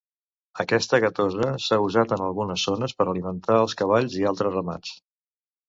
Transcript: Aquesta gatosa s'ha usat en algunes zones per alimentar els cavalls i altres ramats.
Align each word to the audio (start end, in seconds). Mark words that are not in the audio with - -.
Aquesta 0.61 0.99
gatosa 1.03 1.49
s'ha 1.65 1.77
usat 1.89 2.15
en 2.17 2.25
algunes 2.29 2.65
zones 2.71 2.97
per 3.03 3.09
alimentar 3.13 3.61
els 3.67 3.79
cavalls 3.85 4.19
i 4.25 4.29
altres 4.35 4.59
ramats. 4.59 4.99